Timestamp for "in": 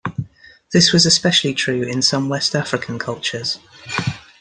1.83-2.01